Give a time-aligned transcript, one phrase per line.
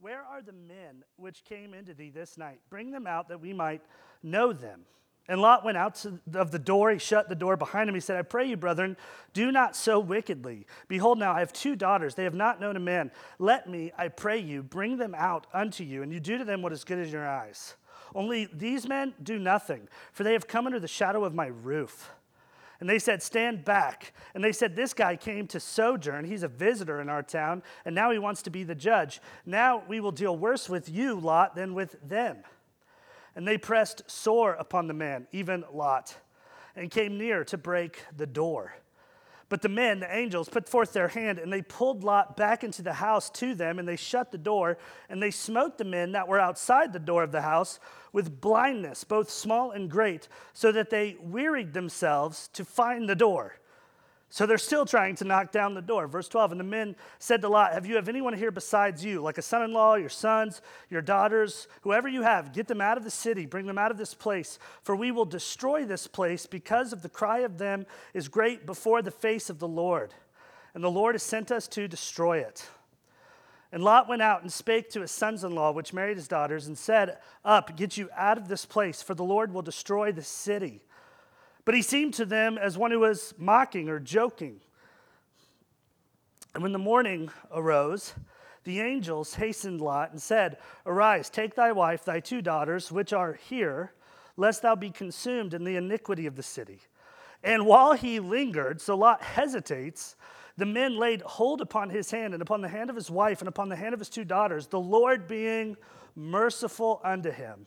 [0.00, 2.60] Where are the men which came into thee this night?
[2.68, 3.82] Bring them out that we might
[4.22, 4.82] know them.
[5.26, 6.90] And Lot went out of the door.
[6.90, 7.94] He shut the door behind him.
[7.94, 8.96] He said, I pray you, brethren,
[9.32, 10.66] do not so wickedly.
[10.86, 12.14] Behold, now I have two daughters.
[12.14, 13.10] They have not known a man.
[13.38, 16.60] Let me, I pray you, bring them out unto you, and you do to them
[16.60, 17.74] what is good in your eyes.
[18.14, 22.10] Only these men do nothing, for they have come under the shadow of my roof.
[22.84, 24.12] And they said, Stand back.
[24.34, 26.26] And they said, This guy came to sojourn.
[26.26, 29.22] He's a visitor in our town, and now he wants to be the judge.
[29.46, 32.40] Now we will deal worse with you, Lot, than with them.
[33.34, 36.14] And they pressed sore upon the man, even Lot,
[36.76, 38.74] and came near to break the door.
[39.54, 42.82] But the men, the angels, put forth their hand, and they pulled Lot back into
[42.82, 44.78] the house to them, and they shut the door,
[45.08, 47.78] and they smote the men that were outside the door of the house
[48.12, 53.60] with blindness, both small and great, so that they wearied themselves to find the door.
[54.34, 56.08] So they're still trying to knock down the door.
[56.08, 59.22] Verse 12, and the men said to Lot, Have you have anyone here besides you,
[59.22, 62.52] like a son in law, your sons, your daughters, whoever you have?
[62.52, 65.24] Get them out of the city, bring them out of this place, for we will
[65.24, 69.60] destroy this place because of the cry of them is great before the face of
[69.60, 70.12] the Lord.
[70.74, 72.68] And the Lord has sent us to destroy it.
[73.70, 76.66] And Lot went out and spake to his sons in law, which married his daughters,
[76.66, 80.24] and said, Up, get you out of this place, for the Lord will destroy the
[80.24, 80.80] city.
[81.64, 84.60] But he seemed to them as one who was mocking or joking.
[86.54, 88.14] And when the morning arose,
[88.64, 93.34] the angels hastened Lot and said, Arise, take thy wife, thy two daughters, which are
[93.34, 93.92] here,
[94.36, 96.80] lest thou be consumed in the iniquity of the city.
[97.42, 100.16] And while he lingered, so Lot hesitates,
[100.56, 103.48] the men laid hold upon his hand and upon the hand of his wife and
[103.48, 105.76] upon the hand of his two daughters, the Lord being
[106.14, 107.66] merciful unto him.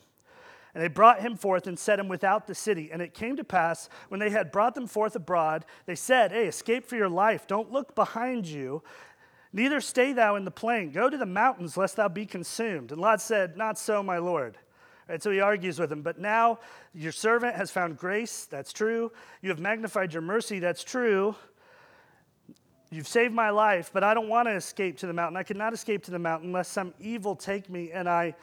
[0.78, 2.92] And they brought him forth and set him without the city.
[2.92, 6.46] And it came to pass, when they had brought them forth abroad, they said, Hey,
[6.46, 7.48] escape for your life.
[7.48, 8.84] Don't look behind you.
[9.52, 10.92] Neither stay thou in the plain.
[10.92, 12.92] Go to the mountains, lest thou be consumed.
[12.92, 14.60] And Lot said, Not so, my Lord.
[15.10, 16.04] And so he argues with him.
[16.04, 16.60] But now
[16.94, 18.46] your servant has found grace.
[18.46, 19.12] That's true.
[19.42, 20.60] You have magnified your mercy.
[20.60, 21.36] That's true.
[22.92, 25.38] You've saved my life, but I don't want to escape to the mountain.
[25.38, 28.36] I cannot escape to the mountain unless some evil take me and I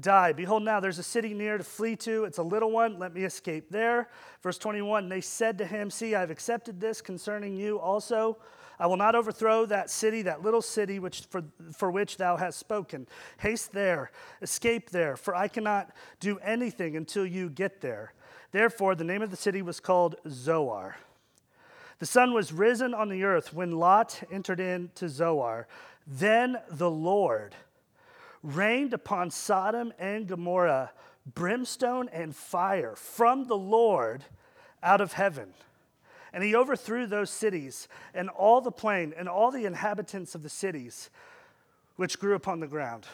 [0.00, 0.32] die.
[0.32, 2.24] Behold, now there's a city near to flee to.
[2.24, 2.98] It's a little one.
[2.98, 4.08] Let me escape there.
[4.42, 8.38] Verse 21 They said to him, See, I've accepted this concerning you also.
[8.80, 11.42] I will not overthrow that city, that little city which for,
[11.76, 13.08] for which thou hast spoken.
[13.38, 18.12] Haste there, escape there, for I cannot do anything until you get there.
[18.52, 20.96] Therefore, the name of the city was called Zoar.
[21.98, 25.66] The sun was risen on the earth when Lot entered into Zoar.
[26.06, 27.56] Then the Lord
[28.42, 30.92] rained upon Sodom and Gomorrah
[31.34, 34.24] brimstone and fire from the Lord
[34.82, 35.52] out of heaven.
[36.32, 40.48] And he overthrew those cities and all the plain and all the inhabitants of the
[40.48, 41.10] cities
[41.96, 43.06] which grew upon the ground.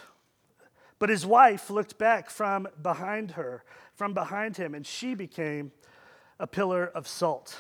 [0.99, 5.73] But his wife looked back from behind her, from behind him, and she became
[6.39, 7.59] a pillar of salt.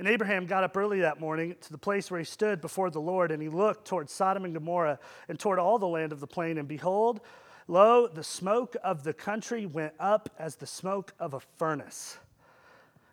[0.00, 3.02] And Abraham got up early that morning to the place where he stood before the
[3.02, 4.98] Lord, and he looked toward Sodom and Gomorrah
[5.28, 6.56] and toward all the land of the plain.
[6.56, 7.20] And behold,
[7.68, 12.16] lo, the smoke of the country went up as the smoke of a furnace.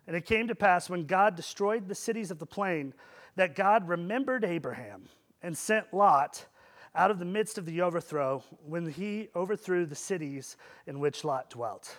[0.06, 2.94] And it came to pass when God destroyed the cities of the plain
[3.36, 5.10] that God remembered Abraham
[5.42, 6.46] and sent Lot
[6.94, 10.56] out of the midst of the overthrow when he overthrew the cities
[10.86, 11.98] in which Lot dwelt.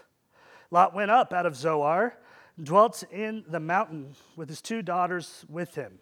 [0.71, 2.17] Lot went up out of Zoar
[2.61, 5.99] dwelt in the mountain with his two daughters with him.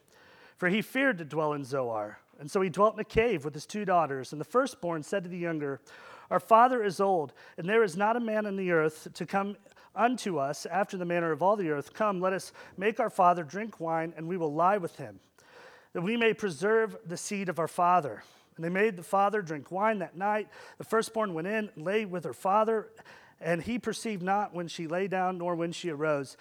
[0.57, 2.19] For he feared to dwell in Zoar.
[2.39, 4.31] And so he dwelt in a cave with his two daughters.
[4.31, 5.80] And the firstborn said to the younger,
[6.30, 9.57] Our father is old, and there is not a man on the earth to come
[9.95, 11.94] unto us after the manner of all the earth.
[11.94, 15.19] Come, let us make our father drink wine, and we will lie with him,
[15.94, 18.24] that we may preserve the seed of our father.
[18.56, 20.48] And they made the father drink wine that night.
[20.80, 22.88] The firstborn went in, lay with her father
[23.39, 26.38] and he perceived not when she lay down nor when she arose.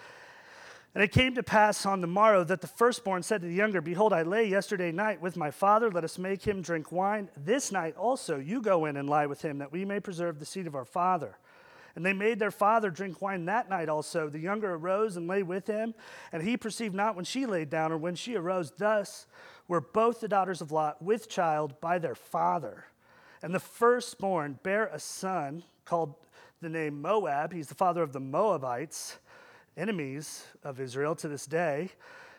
[0.95, 3.81] And it came to pass on the morrow that the firstborn said to the younger,
[3.81, 5.91] Behold, I lay yesterday night with my father.
[5.91, 7.29] Let us make him drink wine.
[7.37, 10.45] This night also you go in and lie with him, that we may preserve the
[10.45, 11.37] seed of our father.
[11.95, 14.29] And they made their father drink wine that night also.
[14.29, 15.93] The younger arose and lay with him,
[16.31, 18.71] and he perceived not when she laid down or when she arose.
[18.75, 19.27] Thus
[19.67, 22.85] were both the daughters of Lot with child by their father.
[23.41, 26.15] And the firstborn bare a son called
[26.61, 27.53] the name Moab.
[27.53, 29.19] He's the father of the Moabites,
[29.75, 31.91] enemies of Israel to this day.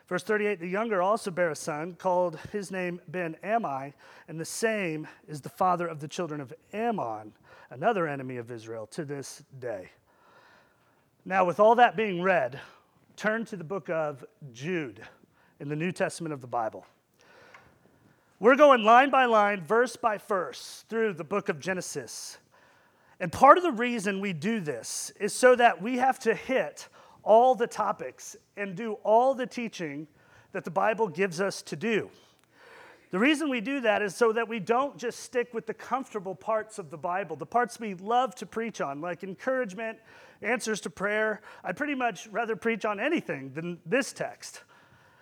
[0.08, 3.92] Verse 38 The younger also bare a son, called his name Ben Ammi,
[4.26, 7.32] and the same is the father of the children of Ammon,
[7.70, 9.90] another enemy of Israel to this day.
[11.24, 12.58] Now, with all that being read,
[13.16, 15.00] turn to the book of Jude
[15.60, 16.86] in the New Testament of the Bible.
[18.40, 22.38] We're going line by line, verse by verse through the book of Genesis.
[23.20, 26.88] And part of the reason we do this is so that we have to hit
[27.22, 30.06] all the topics and do all the teaching
[30.52, 32.10] that the Bible gives us to do.
[33.10, 36.34] The reason we do that is so that we don't just stick with the comfortable
[36.34, 39.98] parts of the Bible, the parts we love to preach on, like encouragement,
[40.42, 41.40] answers to prayer.
[41.64, 44.62] I'd pretty much rather preach on anything than this text.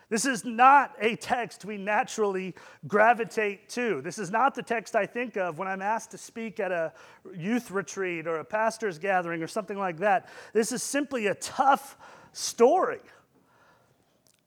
[0.09, 2.55] This is not a text we naturally
[2.87, 4.01] gravitate to.
[4.03, 6.93] This is not the text I think of when I'm asked to speak at a
[7.35, 10.29] youth retreat or a pastor's gathering or something like that.
[10.53, 11.97] This is simply a tough
[12.33, 13.01] story.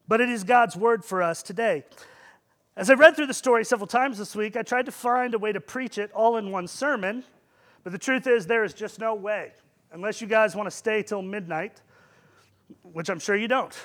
[0.07, 1.83] But it is God's word for us today.
[2.77, 5.39] As I read through the story several times this week, I tried to find a
[5.39, 7.25] way to preach it all in one sermon,
[7.83, 9.51] but the truth is, there is just no way,
[9.91, 11.81] unless you guys want to stay till midnight,
[12.83, 13.77] which I'm sure you don't.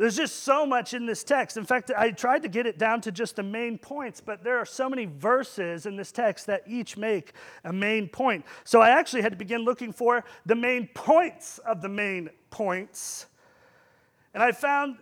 [0.00, 1.58] There's just so much in this text.
[1.58, 4.56] In fact, I tried to get it down to just the main points, but there
[4.56, 8.46] are so many verses in this text that each make a main point.
[8.64, 13.26] So I actually had to begin looking for the main points of the main points.
[14.32, 14.96] And I found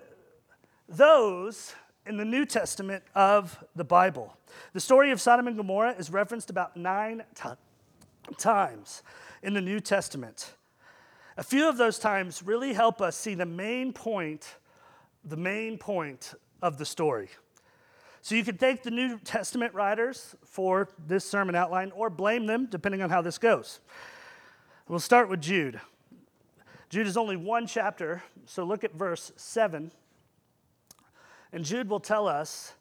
[0.88, 4.36] those in the New Testament of the Bible.
[4.72, 7.50] The story of Sodom and Gomorrah is referenced about nine t-
[8.36, 9.04] times
[9.44, 10.54] in the New Testament.
[11.36, 14.56] A few of those times really help us see the main point
[15.28, 17.28] the main point of the story.
[18.20, 22.66] So you could thank the New Testament writers for this sermon outline or blame them,
[22.70, 23.80] depending on how this goes.
[24.88, 25.80] We'll start with Jude.
[26.88, 29.92] Jude is only one chapter, so look at verse 7.
[31.52, 32.74] And Jude will tell us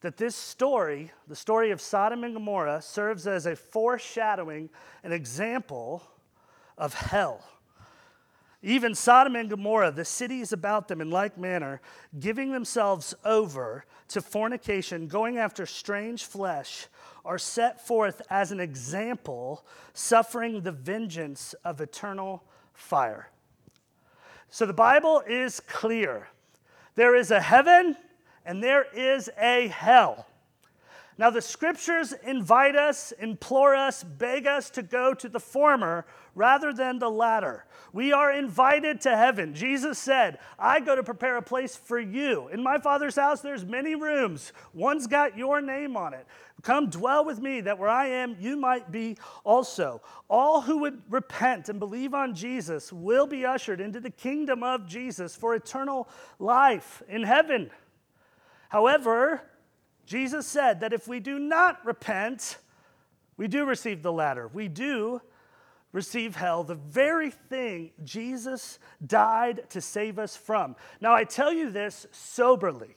[0.00, 4.70] that this story, the story of Sodom and Gomorrah, serves as a foreshadowing,
[5.02, 6.02] an example
[6.76, 7.42] of hell.
[8.62, 11.80] Even Sodom and Gomorrah, the cities about them, in like manner,
[12.18, 16.88] giving themselves over to fornication, going after strange flesh,
[17.24, 23.30] are set forth as an example, suffering the vengeance of eternal fire.
[24.50, 26.28] So the Bible is clear
[26.96, 27.96] there is a heaven
[28.44, 30.26] and there is a hell.
[31.18, 36.06] Now, the scriptures invite us, implore us, beg us to go to the former
[36.36, 37.66] rather than the latter.
[37.92, 39.52] We are invited to heaven.
[39.52, 42.46] Jesus said, I go to prepare a place for you.
[42.48, 44.52] In my Father's house, there's many rooms.
[44.72, 46.24] One's got your name on it.
[46.62, 50.00] Come dwell with me, that where I am, you might be also.
[50.28, 54.86] All who would repent and believe on Jesus will be ushered into the kingdom of
[54.86, 56.08] Jesus for eternal
[56.38, 57.72] life in heaven.
[58.68, 59.42] However,
[60.08, 62.56] Jesus said that if we do not repent,
[63.36, 64.48] we do receive the latter.
[64.48, 65.20] We do
[65.92, 70.76] receive hell, the very thing Jesus died to save us from.
[71.02, 72.96] Now, I tell you this soberly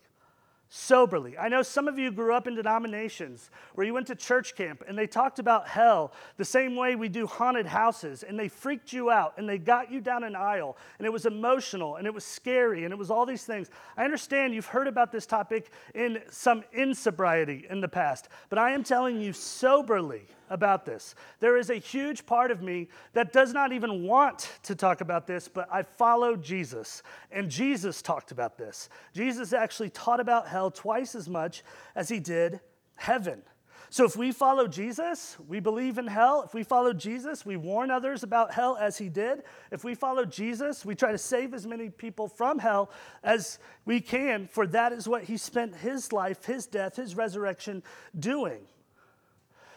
[0.73, 1.37] soberly.
[1.37, 4.81] I know some of you grew up in denominations where you went to church camp
[4.87, 8.93] and they talked about hell the same way we do haunted houses and they freaked
[8.93, 12.13] you out and they got you down an aisle and it was emotional and it
[12.13, 13.69] was scary and it was all these things.
[13.97, 18.71] I understand you've heard about this topic in some insobriety in the past, but I
[18.71, 21.15] am telling you soberly about this.
[21.39, 25.25] There is a huge part of me that does not even want to talk about
[25.25, 27.01] this, but I follow Jesus.
[27.31, 28.89] And Jesus talked about this.
[29.15, 31.63] Jesus actually taught about hell twice as much
[31.95, 32.59] as he did
[32.97, 33.41] heaven.
[33.89, 36.43] So if we follow Jesus, we believe in hell.
[36.43, 39.43] If we follow Jesus, we warn others about hell as he did.
[39.69, 42.89] If we follow Jesus, we try to save as many people from hell
[43.21, 47.83] as we can, for that is what he spent his life, his death, his resurrection
[48.17, 48.61] doing.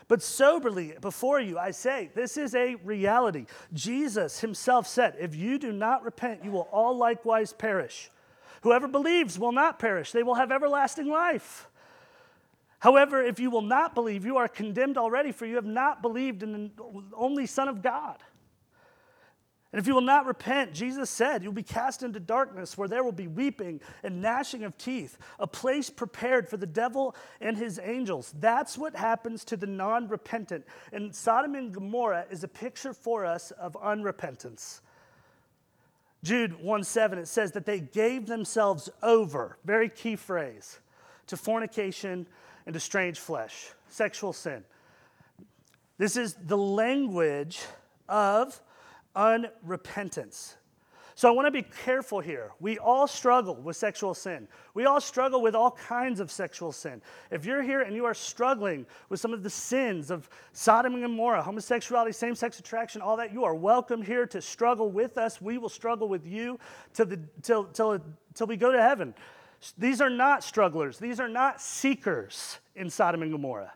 [0.07, 3.47] But soberly before you, I say, this is a reality.
[3.73, 8.11] Jesus himself said, If you do not repent, you will all likewise perish.
[8.63, 11.69] Whoever believes will not perish, they will have everlasting life.
[12.79, 16.43] However, if you will not believe, you are condemned already, for you have not believed
[16.43, 16.71] in the
[17.17, 18.19] only Son of God.
[19.75, 23.03] And if you will not repent, Jesus said, you'll be cast into darkness where there
[23.03, 27.81] will be weeping and gnashing of teeth, a place prepared for the devil and his
[27.83, 28.33] angels.
[28.39, 30.65] That's what happens to the non repentant.
[30.93, 34.81] And Sodom and Gomorrah is a picture for us of unrepentance.
[36.23, 40.79] Jude 1 7, it says that they gave themselves over, very key phrase,
[41.27, 42.29] to fornication
[42.65, 44.63] and to strange flesh, sexual sin.
[45.99, 47.61] This is the language
[48.09, 48.61] of
[49.17, 50.55] unrepentance.
[51.17, 52.51] So I want to be careful here.
[52.59, 54.49] We all struggle with sexual sin.
[54.75, 57.01] We all struggle with all kinds of sexual sin.
[57.31, 61.03] If you're here and you are struggling with some of the sins of Sodom and
[61.05, 65.41] Gomorrah, homosexuality, same sex attraction, all that, you are welcome here to struggle with us.
[65.41, 66.59] We will struggle with you
[66.93, 68.01] till, the, till, till,
[68.35, 69.15] till we go to heaven.
[69.79, 70.99] These are not strugglers.
[70.99, 73.73] These are not seekers in Sodom and Gomorrah.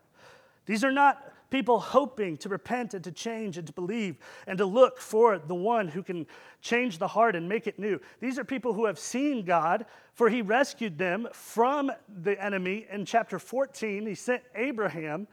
[0.66, 4.66] These are not people hoping to repent and to change and to believe and to
[4.66, 6.26] look for the one who can
[6.60, 8.00] change the heart and make it new.
[8.20, 11.90] These are people who have seen God, for he rescued them from
[12.22, 14.06] the enemy in chapter 14.
[14.06, 15.26] He sent Abraham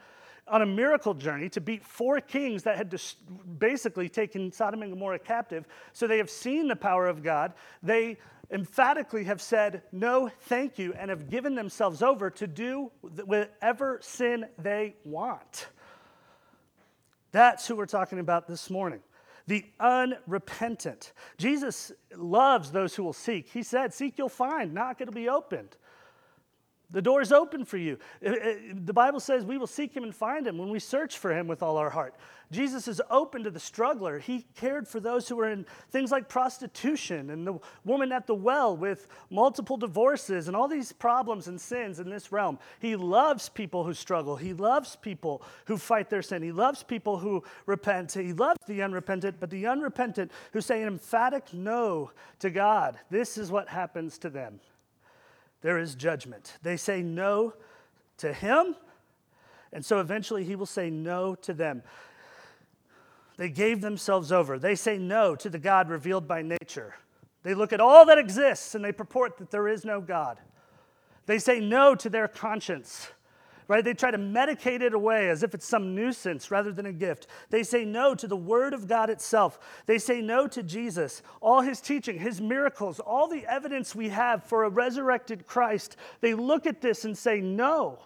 [0.47, 2.93] on a miracle journey to beat four kings that had
[3.57, 5.65] basically taken Sodom and Gomorrah captive.
[5.93, 7.53] So they have seen the power of God.
[7.81, 8.17] They
[8.51, 14.45] emphatically have said, No, thank you, and have given themselves over to do whatever sin
[14.59, 15.67] they want.
[17.35, 19.01] That's who we're talking about this morning.
[19.45, 21.11] The unrepentant.
[21.37, 23.49] Jesus loves those who will seek.
[23.49, 25.75] He said, Seek, you'll find, knock, it'll be opened.
[26.95, 27.97] The door is open for you.
[28.25, 28.53] Uh, uh,
[28.85, 31.45] the Bible says we will seek him and find him when we search for him
[31.45, 32.15] with all our heart.
[32.53, 34.17] Jesus is open to the struggler.
[34.17, 38.33] He cared for those who were in things like prostitution and the woman at the
[38.33, 42.59] well with multiple divorces and all these problems and sins in this realm.
[42.79, 44.37] He loves people who struggle.
[44.37, 46.41] He loves people who fight their sin.
[46.41, 48.13] He loves people who repent.
[48.13, 52.97] He loves the unrepentant, but the unrepentant who say an emphatic no to God.
[53.09, 54.61] This is what happens to them
[55.65, 56.59] there is judgment.
[56.61, 57.55] They say no
[58.17, 58.75] to him,
[59.73, 61.81] and so eventually he will say no to them.
[63.37, 64.59] They gave themselves over.
[64.59, 66.93] They say no to the God revealed by nature.
[67.41, 70.37] They look at all that exists and they purport that there is no God.
[71.25, 73.09] They say no to their conscience
[73.67, 73.83] right?
[73.83, 77.27] They try to medicate it away as if it's some nuisance rather than a gift.
[77.49, 79.59] They say no to the Word of God itself.
[79.85, 84.43] They say no to Jesus, all his teaching, his miracles, all the evidence we have
[84.43, 85.97] for a resurrected Christ.
[86.21, 87.99] They look at this and say no.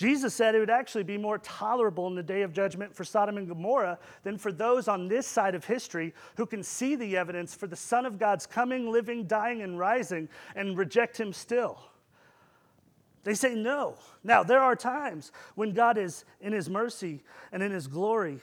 [0.00, 3.36] Jesus said it would actually be more tolerable in the day of judgment for Sodom
[3.36, 7.54] and Gomorrah than for those on this side of history who can see the evidence
[7.54, 11.89] for the Son of God's coming, living, dying, and rising and reject him still.
[13.24, 13.96] They say no.
[14.24, 17.22] Now, there are times when God is, in His mercy
[17.52, 18.40] and in His glory,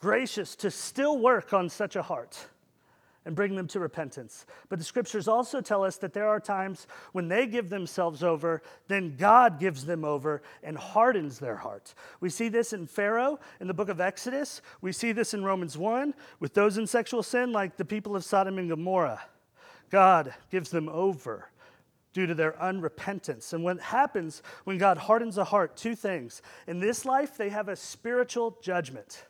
[0.00, 2.46] gracious to still work on such a heart
[3.24, 4.46] and bring them to repentance.
[4.68, 8.62] But the scriptures also tell us that there are times when they give themselves over,
[8.88, 11.94] then God gives them over and hardens their heart.
[12.20, 14.60] We see this in Pharaoh in the book of Exodus.
[14.80, 18.24] We see this in Romans 1 with those in sexual sin, like the people of
[18.24, 19.22] Sodom and Gomorrah.
[19.90, 21.51] God gives them over
[22.12, 23.52] due to their unrepentance.
[23.52, 25.76] And what happens when God hardens a heart?
[25.76, 26.42] Two things.
[26.66, 29.24] In this life, they have a spiritual judgment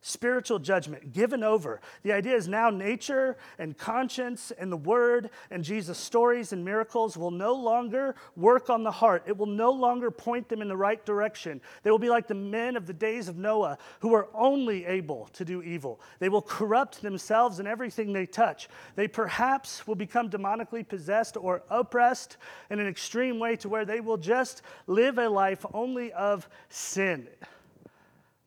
[0.00, 1.80] spiritual judgment given over.
[2.02, 7.16] The idea is now nature and conscience and the word and Jesus' stories and miracles
[7.16, 9.24] will no longer work on the heart.
[9.26, 11.60] It will no longer point them in the right direction.
[11.82, 15.28] They will be like the men of the days of Noah who were only able
[15.34, 16.00] to do evil.
[16.18, 18.68] They will corrupt themselves and everything they touch.
[18.96, 22.38] They perhaps will become demonically possessed or oppressed
[22.70, 27.28] in an extreme way to where they will just live a life only of sin.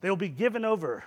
[0.02, 1.04] They will be given over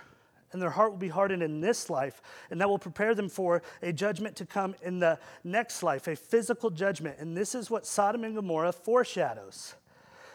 [0.51, 3.61] and their heart will be hardened in this life, and that will prepare them for
[3.81, 7.17] a judgment to come in the next life, a physical judgment.
[7.19, 9.75] And this is what Sodom and Gomorrah foreshadows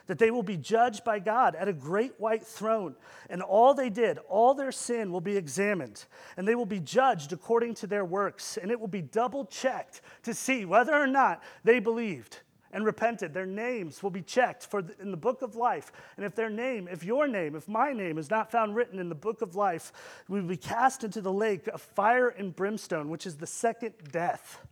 [0.07, 2.97] that they will be judged by God at a great white throne,
[3.31, 6.05] and all they did, all their sin will be examined,
[6.37, 10.01] and they will be judged according to their works, and it will be double checked
[10.25, 12.41] to see whether or not they believed
[12.73, 15.93] and repented, their names will be checked for the, in the book of life.
[16.17, 19.09] And if their name, if your name, if my name is not found written in
[19.09, 19.93] the book of life,
[20.29, 23.93] we will be cast into the lake of fire and brimstone, which is the second
[24.11, 24.67] death.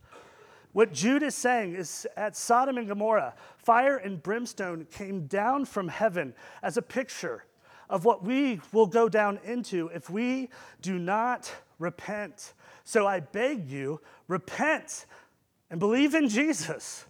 [0.73, 5.89] What Jude is saying is at Sodom and Gomorrah, fire and brimstone came down from
[5.89, 7.43] heaven as a picture
[7.89, 10.49] of what we will go down into if we
[10.81, 12.53] do not repent.
[12.85, 15.05] So I beg you, repent
[15.69, 17.05] and believe in Jesus.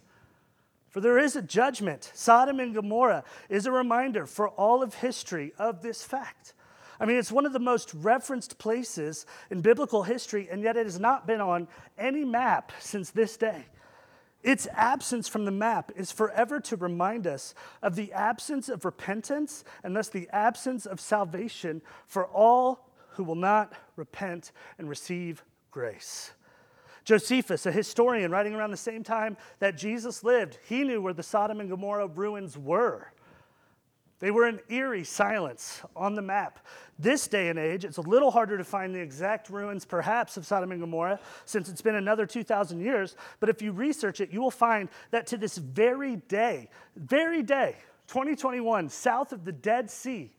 [0.92, 2.12] For there is a judgment.
[2.14, 6.52] Sodom and Gomorrah is a reminder for all of history of this fact.
[7.00, 10.84] I mean, it's one of the most referenced places in biblical history, and yet it
[10.84, 13.64] has not been on any map since this day.
[14.42, 19.64] Its absence from the map is forever to remind us of the absence of repentance
[19.82, 26.32] and thus the absence of salvation for all who will not repent and receive grace.
[27.04, 31.22] Josephus, a historian writing around the same time that Jesus lived, he knew where the
[31.22, 33.12] Sodom and Gomorrah ruins were.
[34.20, 36.60] They were in eerie silence on the map.
[36.96, 40.46] This day and age, it's a little harder to find the exact ruins, perhaps, of
[40.46, 43.16] Sodom and Gomorrah, since it's been another 2,000 years.
[43.40, 47.74] But if you research it, you will find that to this very day, very day,
[48.06, 50.30] 2021, south of the Dead Sea,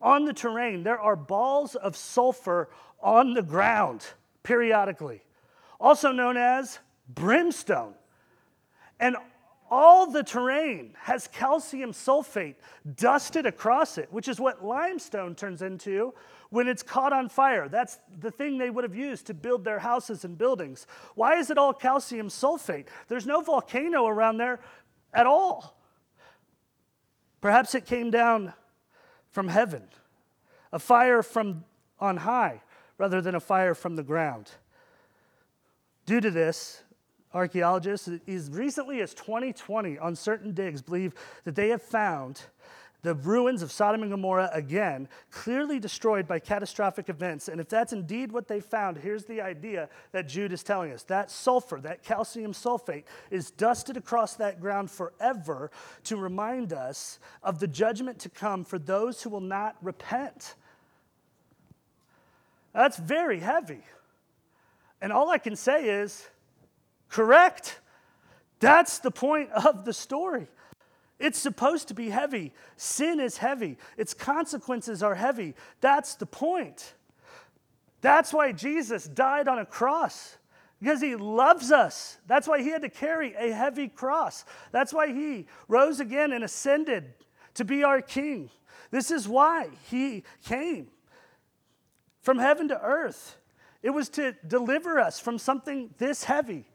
[0.00, 4.04] on the terrain, there are balls of sulfur on the ground
[4.42, 5.22] periodically
[5.82, 7.94] also known as brimstone.
[9.00, 9.16] And
[9.68, 12.54] all the terrain has calcium sulfate
[12.94, 16.14] dusted across it, which is what limestone turns into
[16.50, 17.68] when it's caught on fire.
[17.68, 20.86] That's the thing they would have used to build their houses and buildings.
[21.14, 22.86] Why is it all calcium sulfate?
[23.08, 24.60] There's no volcano around there
[25.12, 25.76] at all.
[27.40, 28.52] Perhaps it came down
[29.30, 29.88] from heaven,
[30.72, 31.64] a fire from
[31.98, 32.62] on high
[32.98, 34.52] rather than a fire from the ground.
[36.06, 36.82] Due to this,
[37.32, 42.42] archaeologists, as recently as 2020, on certain digs, believe that they have found
[43.02, 47.48] the ruins of Sodom and Gomorrah again, clearly destroyed by catastrophic events.
[47.48, 51.02] And if that's indeed what they found, here's the idea that Jude is telling us
[51.04, 55.72] that sulfur, that calcium sulfate, is dusted across that ground forever
[56.04, 60.54] to remind us of the judgment to come for those who will not repent.
[62.72, 63.82] That's very heavy.
[65.02, 66.26] And all I can say is,
[67.10, 67.80] correct.
[68.60, 70.46] That's the point of the story.
[71.18, 72.54] It's supposed to be heavy.
[72.76, 75.54] Sin is heavy, its consequences are heavy.
[75.80, 76.94] That's the point.
[78.00, 80.36] That's why Jesus died on a cross,
[80.80, 82.18] because he loves us.
[82.26, 84.44] That's why he had to carry a heavy cross.
[84.70, 87.12] That's why he rose again and ascended
[87.54, 88.50] to be our king.
[88.90, 90.88] This is why he came
[92.20, 93.36] from heaven to earth.
[93.82, 96.66] It was to deliver us from something this heavy.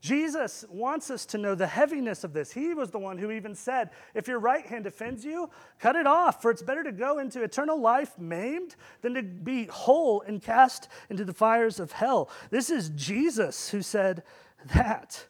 [0.00, 2.52] Jesus wants us to know the heaviness of this.
[2.52, 6.06] He was the one who even said, If your right hand offends you, cut it
[6.06, 10.40] off, for it's better to go into eternal life maimed than to be whole and
[10.40, 12.30] cast into the fires of hell.
[12.50, 14.22] This is Jesus who said
[14.74, 15.26] that.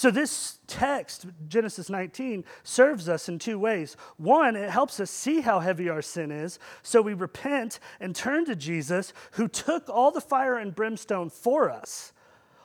[0.00, 3.98] So, this text, Genesis 19, serves us in two ways.
[4.16, 8.46] One, it helps us see how heavy our sin is, so we repent and turn
[8.46, 12.14] to Jesus, who took all the fire and brimstone for us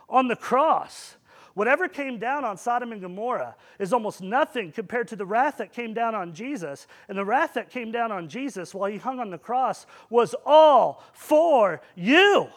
[0.08, 1.18] on the cross.
[1.56, 5.74] Whatever came down on Sodom and Gomorrah is almost nothing compared to the wrath that
[5.74, 6.88] came down on Jesus.
[7.10, 10.36] And the wrath that came down on Jesus while he hung on the cross was
[10.46, 12.48] all for you.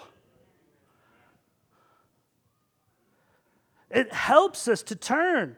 [3.90, 5.56] It helps us to turn.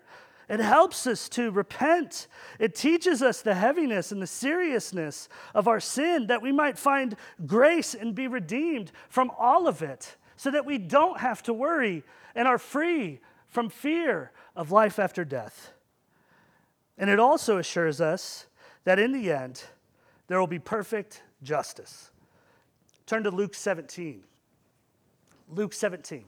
[0.49, 2.27] It helps us to repent.
[2.59, 7.17] It teaches us the heaviness and the seriousness of our sin that we might find
[7.47, 12.03] grace and be redeemed from all of it so that we don't have to worry
[12.35, 15.73] and are free from fear of life after death.
[16.99, 18.47] And it also assures us
[18.85, 19.63] that in the end,
[20.27, 22.11] there will be perfect justice.
[23.07, 24.23] Turn to Luke 17.
[25.49, 26.25] Luke 17.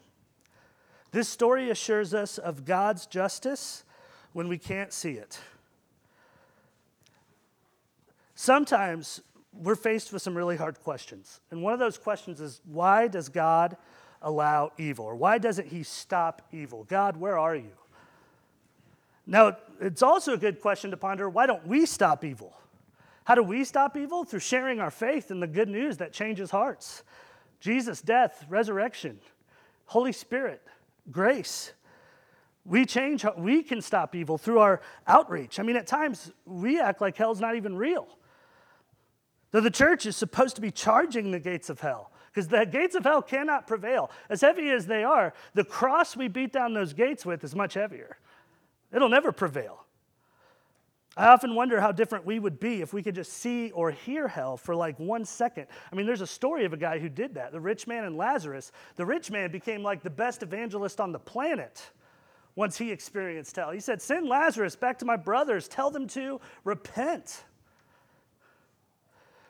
[1.13, 3.85] This story assures us of God's justice
[4.33, 5.39] when we can't see it.
[8.35, 9.21] Sometimes
[9.53, 11.41] we're faced with some really hard questions.
[11.51, 13.77] And one of those questions is why does God
[14.23, 15.05] allow evil?
[15.05, 16.85] Or why doesn't He stop evil?
[16.85, 17.73] God, where are you?
[19.27, 22.57] Now, it's also a good question to ponder why don't we stop evil?
[23.25, 24.25] How do we stop evil?
[24.25, 27.03] Through sharing our faith in the good news that changes hearts
[27.61, 29.21] Jesus' death, resurrection,
[29.87, 30.63] Holy Spirit,
[31.11, 31.73] grace.
[32.65, 35.59] We change, we can stop evil through our outreach.
[35.59, 38.07] I mean, at times we act like hell's not even real.
[39.51, 42.95] Though the church is supposed to be charging the gates of hell, because the gates
[42.95, 44.11] of hell cannot prevail.
[44.31, 47.75] As heavy as they are, the cross we beat down those gates with is much
[47.75, 48.17] heavier.
[48.93, 49.85] It'll never prevail.
[51.17, 54.29] I often wonder how different we would be if we could just see or hear
[54.29, 55.67] hell for like one second.
[55.91, 58.17] I mean, there's a story of a guy who did that the rich man and
[58.17, 58.73] Lazarus.
[58.97, 61.91] The rich man became like the best evangelist on the planet
[62.55, 63.71] once he experienced hell.
[63.73, 67.45] He said, Send Lazarus back to my brothers, tell them to repent.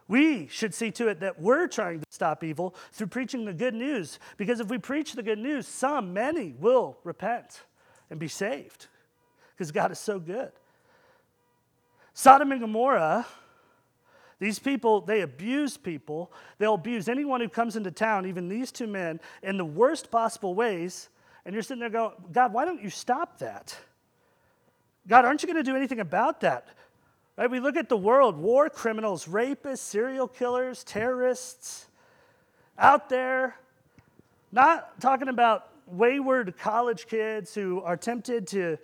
[0.09, 3.75] We should see to it that we're trying to stop evil through preaching the good
[3.75, 7.63] news, because if we preach the good news, some, many will repent
[8.11, 8.89] and be saved,
[9.55, 10.51] because God is so good.
[12.15, 13.27] Sodom and Gomorrah,
[14.39, 16.33] these people, they abuse people.
[16.59, 20.55] They'll abuse anyone who comes into town, even these two men, in the worst possible
[20.55, 21.09] ways.
[21.45, 23.77] And you're sitting there going, God, why don't you stop that?
[25.07, 26.67] God, aren't you going to do anything about that?
[27.37, 27.51] Right?
[27.51, 31.87] We look at the world war criminals, rapists, serial killers, terrorists
[32.79, 33.57] out there,
[34.51, 38.79] not talking about wayward college kids who are tempted to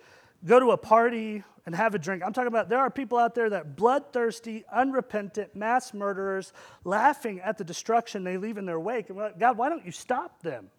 [0.45, 2.23] go to a party and have a drink.
[2.25, 6.51] I'm talking about there are people out there that bloodthirsty, unrepentant mass murderers
[6.83, 9.09] laughing at the destruction they leave in their wake.
[9.09, 10.71] And like, God, why don't you stop them?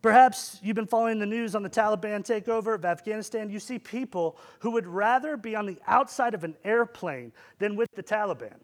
[0.00, 3.50] Perhaps you've been following the news on the Taliban takeover of Afghanistan.
[3.50, 7.94] You see people who would rather be on the outside of an airplane than with
[7.96, 8.56] the Taliban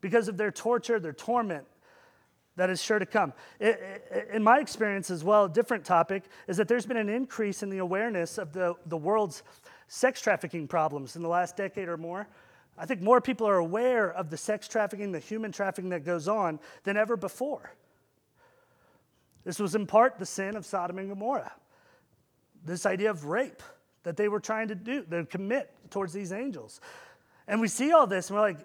[0.00, 1.66] because of their torture, their torment,
[2.56, 3.32] that is sure to come.
[3.60, 7.70] In my experience as well, a different topic is that there's been an increase in
[7.70, 9.42] the awareness of the, the world's
[9.88, 12.28] sex trafficking problems in the last decade or more.
[12.78, 16.28] I think more people are aware of the sex trafficking, the human trafficking that goes
[16.28, 17.72] on than ever before.
[19.44, 21.52] This was in part the sin of Sodom and Gomorrah.
[22.64, 23.62] This idea of rape
[24.04, 26.80] that they were trying to do, to commit towards these angels.
[27.46, 28.58] And we see all this and we're like,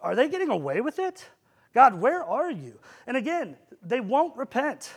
[0.00, 1.28] are they getting away with it?
[1.72, 2.78] God, where are you?
[3.06, 4.92] And again, they won't repent.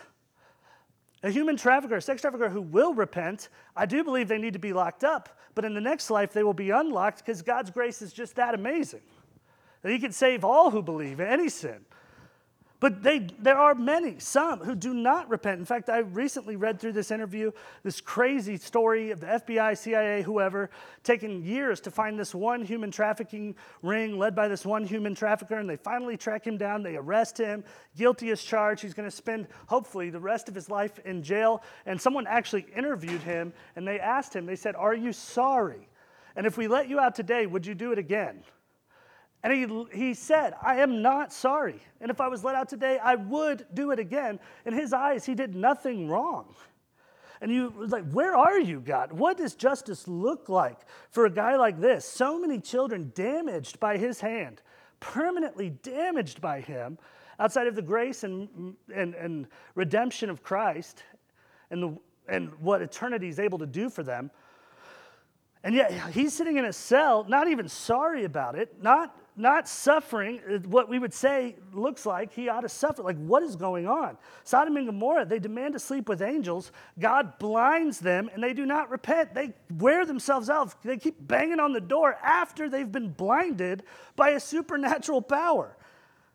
[1.22, 4.60] A human trafficker, a sex trafficker who will repent, I do believe they need to
[4.60, 8.02] be locked up, but in the next life they will be unlocked because God's grace
[8.02, 9.02] is just that amazing.
[9.84, 11.86] That He can save all who believe in any sin.
[12.84, 15.58] But they, there are many, some, who do not repent.
[15.58, 20.22] In fact, I recently read through this interview, this crazy story of the FBI, CIA,
[20.22, 20.70] whoever,
[21.02, 25.58] taking years to find this one human trafficking ring led by this one human trafficker,
[25.60, 26.84] and they finally track him down.
[26.84, 27.64] They arrest him,
[27.96, 28.82] guilty as charged.
[28.82, 31.64] He's going to spend, hopefully, the rest of his life in jail.
[31.86, 35.88] And someone actually interviewed him, and they asked him, they said, Are you sorry?
[36.36, 38.44] And if we let you out today, would you do it again?
[39.44, 41.82] And he, he said, I am not sorry.
[42.00, 44.40] And if I was let out today, I would do it again.
[44.66, 46.56] In his eyes, he did nothing wrong.
[47.42, 49.12] And you like, where are you, God?
[49.12, 50.80] What does justice look like
[51.12, 52.06] for a guy like this?
[52.06, 54.62] So many children damaged by his hand,
[55.02, 56.98] permanently damaged by him,
[57.38, 61.04] outside of the grace and, and, and redemption of Christ
[61.70, 61.98] and, the,
[62.30, 64.32] and what eternity is able to do for them.
[65.66, 70.42] And yet he's sitting in a cell, not even sorry about it, not not suffering
[70.48, 73.02] uh, what we would say looks like he ought to suffer.
[73.02, 74.18] Like, what is going on?
[74.44, 76.72] Sodom and Gomorrah, they demand to sleep with angels.
[77.00, 79.34] God blinds them and they do not repent.
[79.34, 80.82] They wear themselves out.
[80.84, 83.84] They keep banging on the door after they've been blinded
[84.16, 85.76] by a supernatural power.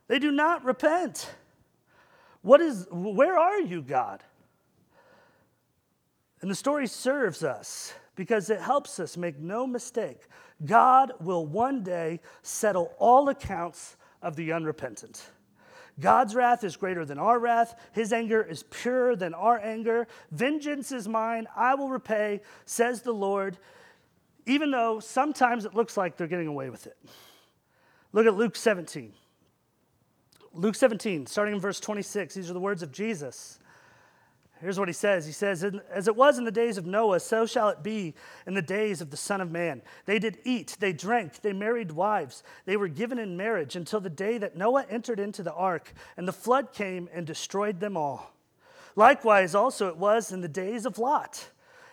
[0.09, 1.31] They do not repent.
[2.43, 4.25] What is, where are you, God?
[6.41, 10.23] And the story serves us because it helps us make no mistake
[10.65, 15.31] God will one day settle all accounts of the unrepentant.
[16.01, 17.75] God's wrath is greater than our wrath.
[17.93, 20.07] His anger is purer than our anger.
[20.31, 21.47] Vengeance is mine.
[21.57, 23.59] I will repay, says the Lord,
[24.47, 26.97] even though sometimes it looks like they're getting away with it.
[28.13, 29.13] Look at Luke 17.
[30.55, 33.59] Luke 17, starting in verse 26, these are the words of Jesus.
[34.61, 37.47] Here's what he says He says, As it was in the days of Noah, so
[37.47, 38.15] shall it be
[38.47, 39.83] in the days of the Son of Man.
[40.07, 44.11] They did eat, they drank, they married wives, they were given in marriage until the
[44.11, 48.35] day that Noah entered into the ark, and the flood came and destroyed them all.
[48.97, 51.51] Likewise, also it was in the days of Lot.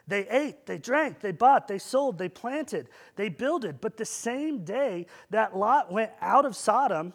[0.08, 3.82] They ate, they drank, they bought, they sold, they planted, they builded.
[3.82, 7.14] But the same day that Lot went out of Sodom,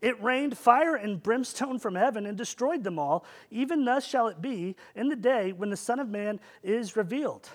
[0.00, 3.24] it rained fire and brimstone from heaven and destroyed them all.
[3.50, 7.48] Even thus shall it be in the day when the Son of Man is revealed.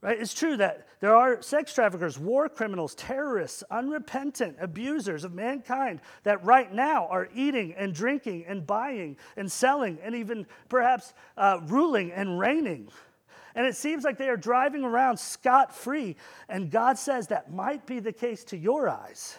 [0.00, 0.20] Right?
[0.20, 6.44] It's true that there are sex traffickers, war criminals, terrorists, unrepentant abusers of mankind that
[6.44, 12.12] right now are eating and drinking and buying and selling and even perhaps uh, ruling
[12.12, 12.90] and reigning.
[13.54, 16.16] And it seems like they are driving around scot free.
[16.48, 19.38] And God says that might be the case to your eyes.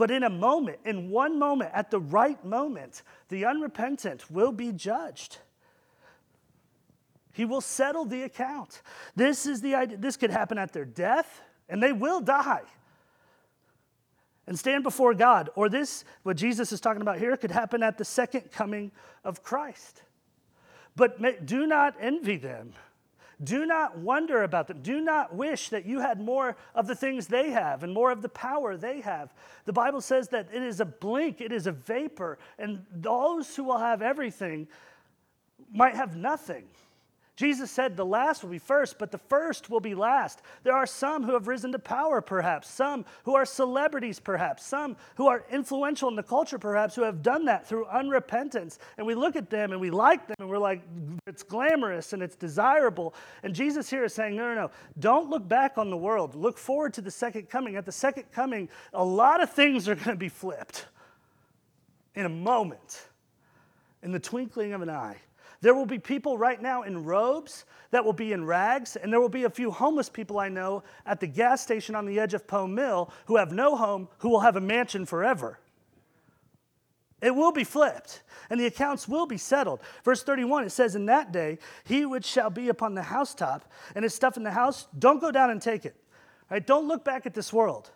[0.00, 4.72] But in a moment, in one moment, at the right moment, the unrepentant will be
[4.72, 5.36] judged.
[7.34, 8.80] He will settle the account.
[9.14, 9.98] This is the idea.
[9.98, 12.62] This could happen at their death, and they will die
[14.46, 15.50] and stand before God.
[15.54, 19.42] Or this, what Jesus is talking about here, could happen at the second coming of
[19.42, 20.02] Christ.
[20.96, 22.72] But do not envy them
[23.42, 24.82] do not wonder about them.
[24.82, 28.20] Do not wish that you had more of the things they have and more of
[28.20, 29.32] the power they have.
[29.64, 33.64] The Bible says that it is a blink, it is a vapor, and those who
[33.64, 34.68] will have everything
[35.72, 36.64] might have nothing.
[37.40, 40.42] Jesus said the last will be first, but the first will be last.
[40.62, 44.94] There are some who have risen to power, perhaps, some who are celebrities, perhaps, some
[45.14, 48.76] who are influential in the culture, perhaps, who have done that through unrepentance.
[48.98, 50.82] And we look at them and we like them and we're like,
[51.26, 53.14] it's glamorous and it's desirable.
[53.42, 56.34] And Jesus here is saying, no, no, no, don't look back on the world.
[56.34, 57.74] Look forward to the second coming.
[57.74, 60.84] At the second coming, a lot of things are going to be flipped
[62.14, 63.06] in a moment,
[64.02, 65.16] in the twinkling of an eye.
[65.62, 69.20] There will be people right now in robes that will be in rags, and there
[69.20, 72.32] will be a few homeless people I know at the gas station on the edge
[72.32, 75.58] of Poe Mill who have no home, who will have a mansion forever.
[77.20, 79.80] It will be flipped, and the accounts will be settled.
[80.04, 84.02] Verse 31, it says, In that day, he which shall be upon the housetop, and
[84.02, 85.96] his stuff in the house, don't go down and take it.
[86.50, 86.66] Right?
[86.66, 87.90] Don't look back at this world.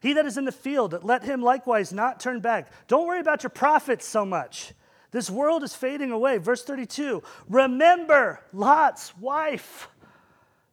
[0.00, 2.70] He that is in the field, let him likewise not turn back.
[2.86, 4.72] Don't worry about your profits so much.
[5.10, 6.38] This world is fading away.
[6.38, 9.88] Verse 32 Remember Lot's wife.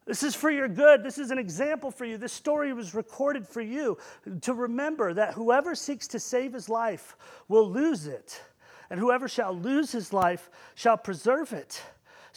[0.06, 1.04] This is for your good.
[1.04, 2.18] This is an example for you.
[2.18, 3.98] This story was recorded for you
[4.42, 7.18] to remember that whoever seeks to save his life
[7.50, 8.42] will lose it,
[8.90, 11.84] and whoever shall lose his life shall preserve it.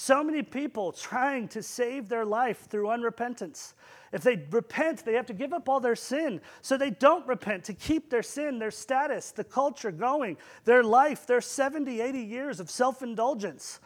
[0.02, 3.74] So many people trying to save their life through unrepentance.
[4.14, 6.40] If they repent, they have to give up all their sin.
[6.62, 11.26] So they don't repent to keep their sin, their status, the culture going, their life,
[11.26, 13.78] their 70, 80 years of self indulgence.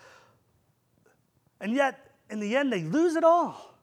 [1.61, 3.74] And yet, in the end, they lose it all.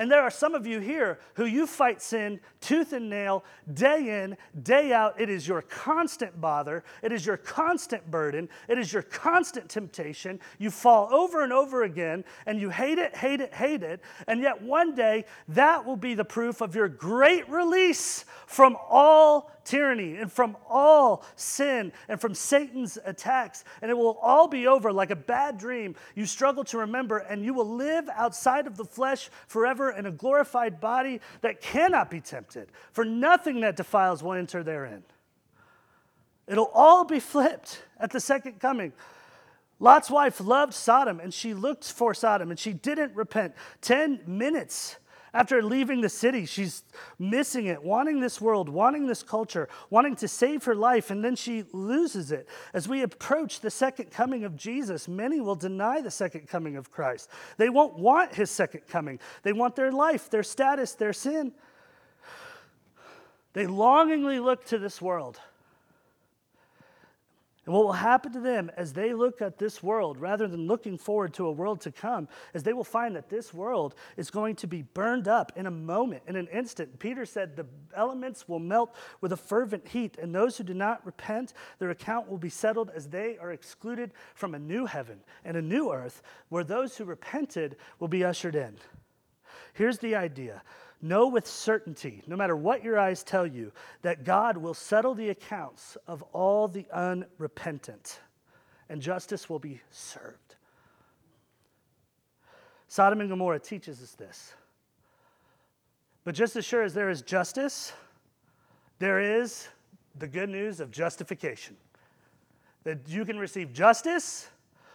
[0.00, 4.22] And there are some of you here who you fight sin tooth and nail, day
[4.22, 5.20] in, day out.
[5.20, 6.84] It is your constant bother.
[7.02, 8.48] It is your constant burden.
[8.66, 10.40] It is your constant temptation.
[10.58, 14.00] You fall over and over again, and you hate it, hate it, hate it.
[14.26, 19.52] And yet one day, that will be the proof of your great release from all
[19.64, 23.64] tyranny and from all sin and from Satan's attacks.
[23.82, 27.44] And it will all be over like a bad dream you struggle to remember, and
[27.44, 32.20] you will live outside of the flesh forever in a glorified body that cannot be
[32.20, 35.02] tempted, for nothing that defiles will enter therein.
[36.46, 38.92] It'll all be flipped at the second coming.
[39.78, 43.54] Lot's wife loved Sodom and she looked for Sodom and she didn't repent.
[43.80, 44.96] 10 minutes
[45.32, 46.82] after leaving the city, she's
[47.18, 51.36] missing it, wanting this world, wanting this culture, wanting to save her life, and then
[51.36, 52.48] she loses it.
[52.74, 56.90] As we approach the second coming of Jesus, many will deny the second coming of
[56.90, 57.30] Christ.
[57.58, 61.52] They won't want his second coming, they want their life, their status, their sin.
[63.52, 65.40] They longingly look to this world.
[67.70, 70.98] And what will happen to them as they look at this world, rather than looking
[70.98, 74.56] forward to a world to come, is they will find that this world is going
[74.56, 76.98] to be burned up in a moment, in an instant.
[76.98, 81.06] Peter said the elements will melt with a fervent heat, and those who do not
[81.06, 85.56] repent, their account will be settled as they are excluded from a new heaven and
[85.56, 88.78] a new earth, where those who repented will be ushered in.
[89.74, 90.62] Here's the idea
[91.02, 95.30] Know with certainty, no matter what your eyes tell you, that God will settle the
[95.30, 98.20] accounts of all the unrepentant,
[98.90, 100.56] and justice will be served.
[102.88, 104.52] Sodom and Gomorrah teaches us this.
[106.24, 107.92] But just as sure as there is justice,
[108.98, 109.68] there is
[110.18, 111.76] the good news of justification.
[112.84, 114.48] That you can receive justice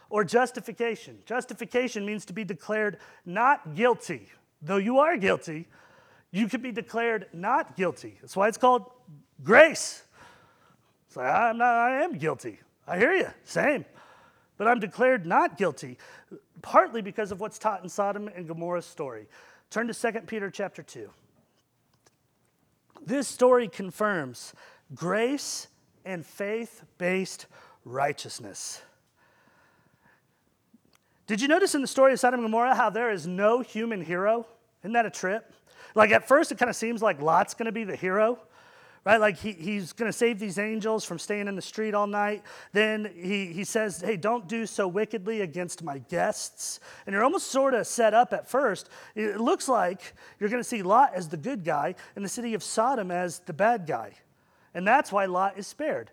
[0.10, 1.18] or justification.
[1.26, 4.28] Justification means to be declared not guilty,
[4.62, 5.68] though you are guilty
[6.36, 8.18] you could be declared not guilty.
[8.20, 8.92] That's why it's called
[9.42, 10.04] grace.
[11.08, 12.60] It's like, I'm not, I am guilty.
[12.86, 13.86] I hear you, same.
[14.58, 15.98] But I'm declared not guilty,
[16.62, 19.28] partly because of what's taught in Sodom and Gomorrah's story.
[19.70, 21.10] Turn to 2 Peter chapter 2.
[23.06, 24.54] This story confirms
[24.94, 25.70] grace
[26.04, 27.46] and faith based
[27.86, 28.82] righteousness.
[31.28, 34.02] Did you notice in the story of Sodom and Gomorrah how there is no human
[34.02, 34.46] hero?
[34.84, 35.54] Isn't that a trip?
[35.96, 38.38] Like at first, it kind of seems like Lot's going to be the hero,
[39.06, 39.20] right?
[39.20, 42.44] Like he, he's going to save these angels from staying in the street all night.
[42.74, 46.82] Then he, he says, hey, don't do so wickedly against my guests.
[47.06, 48.90] And you're almost sort of set up at first.
[49.16, 52.54] It looks like you're going to see Lot as the good guy and the city
[52.54, 54.14] of Sodom as the bad guy.
[54.74, 56.12] And that's why Lot is spared.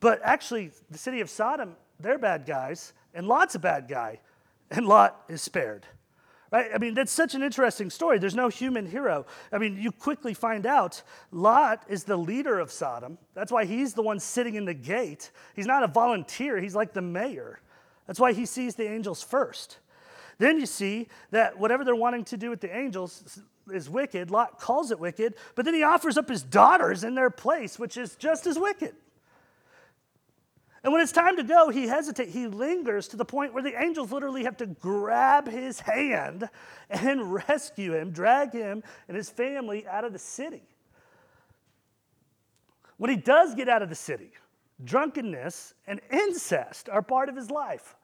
[0.00, 4.20] But actually, the city of Sodom, they're bad guys, and Lot's a bad guy,
[4.70, 5.86] and Lot is spared.
[6.50, 6.70] Right?
[6.74, 8.18] I mean, that's such an interesting story.
[8.18, 9.26] There's no human hero.
[9.52, 13.18] I mean, you quickly find out Lot is the leader of Sodom.
[13.34, 15.30] That's why he's the one sitting in the gate.
[15.54, 17.60] He's not a volunteer, he's like the mayor.
[18.06, 19.78] That's why he sees the angels first.
[20.38, 24.30] Then you see that whatever they're wanting to do with the angels is wicked.
[24.30, 27.96] Lot calls it wicked, but then he offers up his daughters in their place, which
[27.96, 28.94] is just as wicked.
[30.84, 32.32] And when it's time to go, he hesitates.
[32.32, 36.48] He lingers to the point where the angels literally have to grab his hand
[36.88, 40.62] and rescue him, drag him and his family out of the city.
[42.96, 44.30] When he does get out of the city,
[44.84, 47.96] drunkenness and incest are part of his life.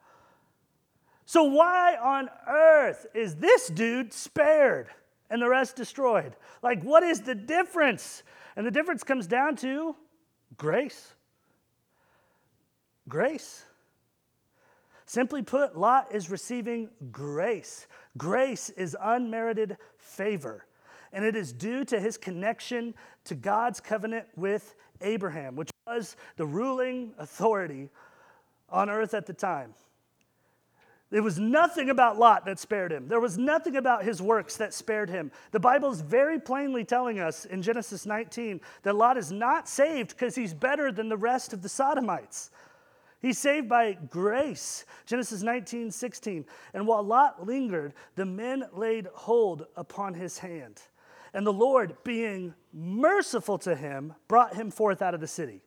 [1.26, 4.88] So, why on earth is this dude spared
[5.30, 6.36] and the rest destroyed?
[6.62, 8.22] Like, what is the difference?
[8.56, 9.96] And the difference comes down to
[10.56, 11.14] grace.
[13.08, 13.64] Grace.
[15.06, 17.86] Simply put, Lot is receiving grace.
[18.16, 20.64] Grace is unmerited favor,
[21.12, 26.46] and it is due to his connection to God's covenant with Abraham, which was the
[26.46, 27.90] ruling authority
[28.70, 29.74] on earth at the time.
[31.10, 33.06] There was nothing about Lot that spared him.
[33.06, 35.30] There was nothing about his works that spared him.
[35.52, 40.10] The Bible is very plainly telling us in Genesis 19 that Lot is not saved
[40.10, 42.50] because he's better than the rest of the Sodomites.
[43.24, 44.84] He's saved by grace.
[45.06, 46.44] Genesis 19, 16.
[46.74, 50.82] And while Lot lingered, the men laid hold upon his hand.
[51.32, 55.62] And the Lord, being merciful to him, brought him forth out of the city.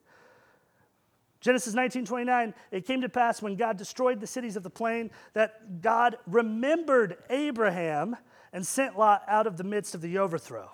[1.42, 5.10] Genesis 19, 29, it came to pass when God destroyed the cities of the plain
[5.34, 8.16] that God remembered Abraham
[8.54, 10.70] and sent Lot out of the midst of the overthrow.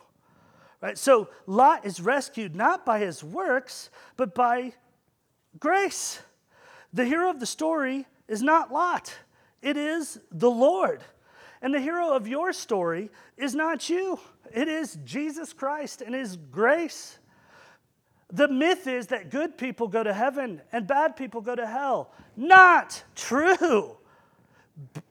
[0.81, 0.97] Right?
[0.97, 4.73] So Lot is rescued not by his works, but by
[5.57, 6.21] grace.
[6.93, 9.13] The hero of the story is not Lot,
[9.61, 11.01] it is the Lord.
[11.61, 14.19] And the hero of your story is not you,
[14.53, 17.17] it is Jesus Christ and his grace.
[18.31, 22.11] The myth is that good people go to heaven and bad people go to hell.
[22.35, 23.97] Not true.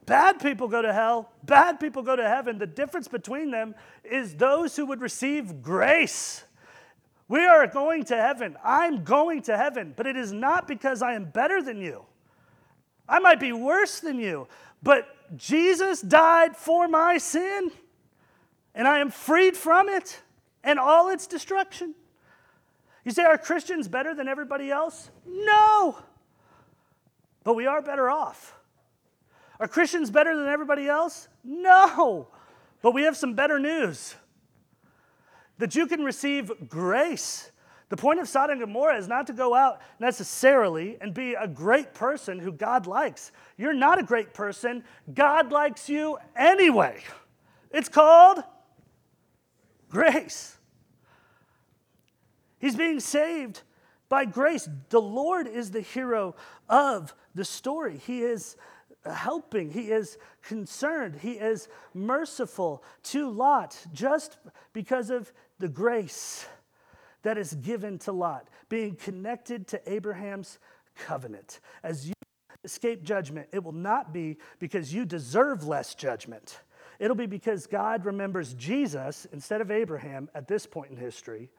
[0.07, 2.59] Bad people go to hell, bad people go to heaven.
[2.59, 6.45] The difference between them is those who would receive grace.
[7.33, 8.59] We are going to heaven.
[8.62, 12.05] I'm going to heaven, but it is not because I am better than you.
[13.09, 14.49] I might be worse than you,
[14.83, 17.71] but Jesus died for my sin,
[18.75, 20.21] and I am freed from it
[20.62, 21.95] and all its destruction.
[23.03, 25.09] You say, are Christians better than everybody else?
[25.27, 25.97] No,
[27.45, 28.55] but we are better off.
[29.59, 31.29] Are Christians better than everybody else?
[31.42, 32.29] No.
[32.83, 34.16] But we have some better news
[35.62, 37.53] that you can receive grace.
[37.88, 41.46] The point of Sodom and Gomorrah is not to go out necessarily and be a
[41.46, 43.31] great person who God likes.
[43.57, 44.83] You're not a great person.
[45.14, 47.05] God likes you anyway.
[47.70, 48.42] It's called
[49.88, 50.59] grace.
[52.59, 53.62] He's being saved
[54.09, 54.68] by grace.
[54.88, 56.35] The Lord is the hero
[56.68, 57.98] of the story.
[57.98, 58.57] He is
[59.11, 64.38] helping, he is concerned, he is merciful to Lot just
[64.73, 66.47] because of the grace
[67.23, 70.59] that is given to Lot, being connected to Abraham's
[70.97, 71.61] covenant.
[71.83, 72.15] As you
[72.65, 76.61] escape judgment, it will not be because you deserve less judgment.
[76.99, 81.51] It'll be because God remembers Jesus instead of Abraham at this point in history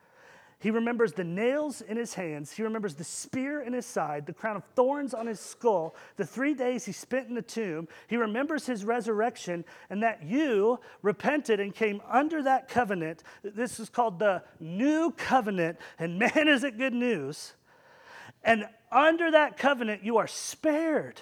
[0.64, 2.54] he remembers the nails in his hands.
[2.54, 6.26] He remembers the spear in his side, the crown of thorns on his skull, the
[6.26, 7.90] three days he spent in the tomb.
[8.08, 13.24] He remembers his resurrection and that you repented and came under that covenant.
[13.44, 15.80] This is called the new covenant.
[16.00, 17.56] And man, is it good news.
[18.42, 21.20] And under that covenant, you are spared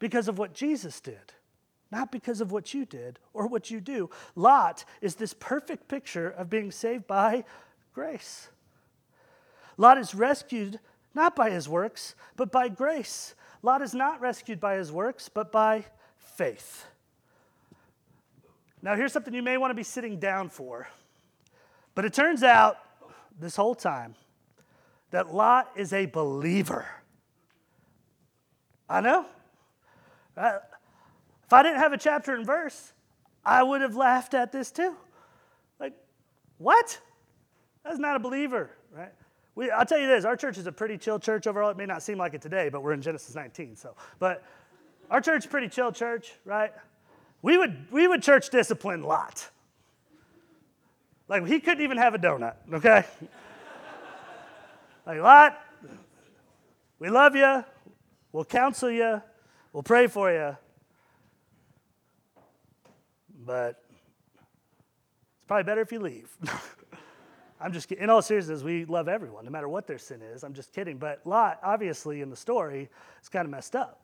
[0.00, 1.32] because of what Jesus did
[1.92, 4.08] not because of what you did or what you do.
[4.36, 7.44] Lot is this perfect picture of being saved by
[7.92, 8.48] grace.
[9.76, 10.80] Lot is rescued
[11.14, 13.34] not by his works, but by grace.
[13.62, 15.84] Lot is not rescued by his works, but by
[16.16, 16.86] faith.
[18.82, 20.88] Now, here's something you may want to be sitting down for.
[21.94, 22.78] But it turns out
[23.38, 24.14] this whole time
[25.10, 26.86] that Lot is a believer.
[28.88, 29.26] I know.
[30.36, 30.58] Uh,
[31.44, 32.92] if I didn't have a chapter and verse,
[33.44, 34.94] I would have laughed at this too.
[35.78, 35.94] Like,
[36.58, 37.00] what?
[37.84, 39.12] That's not a believer, right?
[39.54, 41.70] We, I'll tell you this, our church is a pretty chill church overall.
[41.70, 43.94] It may not seem like it today, but we're in Genesis 19, so.
[44.18, 44.44] But
[45.10, 46.72] our church is pretty chill church, right?
[47.42, 49.48] We would, we would church discipline Lot.
[51.28, 53.04] Like, he couldn't even have a donut, okay?
[55.06, 55.60] like, Lot,
[56.98, 57.64] we love you.
[58.32, 59.22] We'll counsel you.
[59.72, 60.56] We'll pray for you.
[63.44, 63.82] But
[65.38, 66.30] it's probably better if you leave.
[67.60, 70.42] I'm just in all seriousness, we love everyone, no matter what their sin is.
[70.42, 70.96] I'm just kidding.
[70.96, 72.88] But Lot, obviously, in the story,
[73.20, 74.00] is kind of messed up.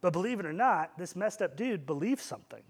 [0.00, 2.62] But believe it or not, this messed up dude believes something,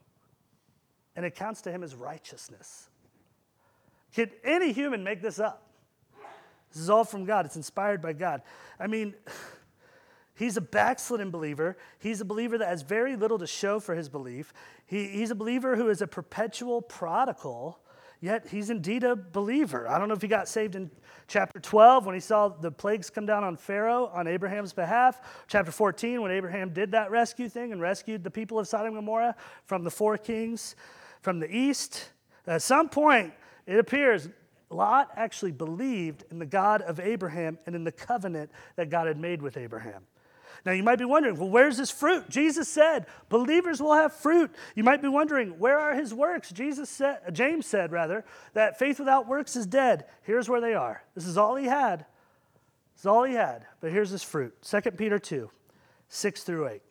[1.16, 2.88] and it counts to him as righteousness.
[4.14, 5.62] Could any human make this up?
[6.72, 8.42] This is all from God, it's inspired by God.
[8.78, 9.14] I mean,
[10.36, 11.76] He's a backslidden believer.
[12.00, 14.52] He's a believer that has very little to show for his belief.
[14.84, 17.78] He, he's a believer who is a perpetual prodigal
[18.25, 19.87] yet he's indeed a believer.
[19.87, 20.91] I don't know if he got saved in
[21.29, 25.70] chapter 12 when he saw the plagues come down on Pharaoh on Abraham's behalf, chapter
[25.70, 29.37] 14 when Abraham did that rescue thing and rescued the people of Sodom and Gomorrah
[29.66, 30.75] from the four kings
[31.20, 32.11] from the east.
[32.47, 33.35] At some point,
[33.66, 34.29] it appears
[34.70, 39.18] Lot actually believed in the God of Abraham and in the covenant that God had
[39.18, 40.07] made with Abraham.
[40.64, 42.28] Now, you might be wondering, well, where's his fruit?
[42.28, 44.50] Jesus said, believers will have fruit.
[44.74, 46.50] You might be wondering, where are his works?
[46.50, 48.24] Jesus said, uh, James said, rather,
[48.55, 50.07] that faith without works is dead.
[50.22, 51.02] Here's where they are.
[51.14, 52.07] This is all he had.
[52.94, 53.66] This is all he had.
[53.80, 55.50] But here's his fruit 2 Peter 2,
[56.09, 56.82] 6 through 8.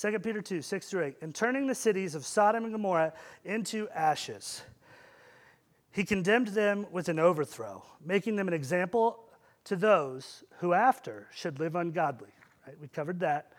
[0.00, 1.16] 2 Peter 2, 6 through 8.
[1.20, 3.12] In turning the cities of Sodom and Gomorrah
[3.44, 4.62] into ashes,
[5.92, 9.24] he condemned them with an overthrow, making them an example
[9.64, 12.30] to those who after should live ungodly.
[12.66, 12.76] Right?
[12.80, 13.52] We covered that.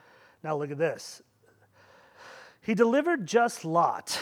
[0.43, 1.21] Now look at this.
[2.61, 4.19] He delivered just Lot,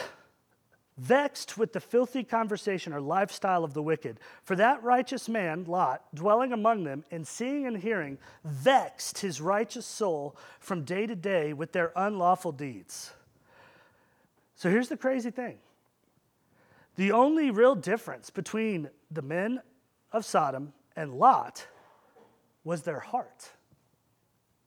[0.97, 4.19] vexed with the filthy conversation or lifestyle of the wicked.
[4.43, 9.85] For that righteous man, Lot, dwelling among them and seeing and hearing, vexed his righteous
[9.85, 13.11] soul from day to day with their unlawful deeds.
[14.55, 15.57] So here's the crazy thing
[16.95, 19.61] the only real difference between the men
[20.11, 21.65] of Sodom and Lot
[22.65, 23.51] was their heart.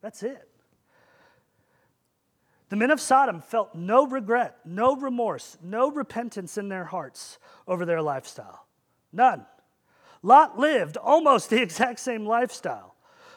[0.02, 0.48] That's it.
[2.68, 7.38] The men of Sodom felt no regret, no remorse, no repentance in their hearts
[7.68, 8.66] over their lifestyle.
[9.12, 9.46] None.
[10.22, 12.92] Lot lived almost the exact same lifestyle.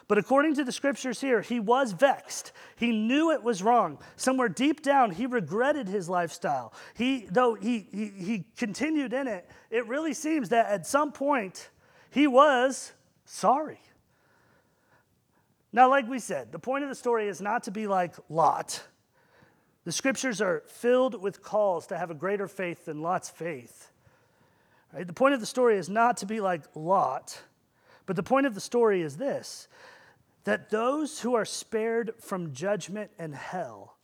[0.08, 2.52] But according to the scriptures here, he was vexed.
[2.76, 3.98] He knew it was wrong.
[4.16, 6.72] Somewhere deep down, he regretted his lifestyle.
[6.94, 11.70] He, though he, he, he continued in it, it really seems that at some point
[12.10, 12.92] he was
[13.24, 13.80] sorry.
[15.76, 18.82] Now, like we said, the point of the story is not to be like Lot.
[19.84, 23.92] The scriptures are filled with calls to have a greater faith than Lot's faith.
[24.90, 25.06] Right?
[25.06, 27.42] The point of the story is not to be like Lot,
[28.06, 29.68] but the point of the story is this
[30.44, 33.98] that those who are spared from judgment and hell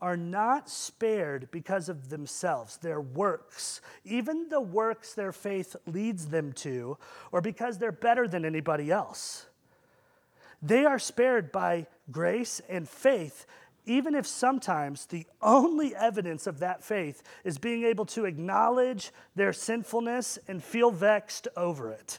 [0.00, 6.54] are not spared because of themselves, their works, even the works their faith leads them
[6.54, 6.96] to,
[7.32, 9.47] or because they're better than anybody else.
[10.62, 13.46] They are spared by grace and faith,
[13.86, 19.52] even if sometimes the only evidence of that faith is being able to acknowledge their
[19.52, 22.18] sinfulness and feel vexed over it.